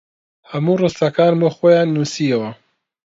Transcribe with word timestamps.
هەموو 0.51 0.79
ڕستەکانم 0.83 1.39
وەک 1.43 1.53
خۆیان 1.57 1.87
نووسییەوە 1.95 2.49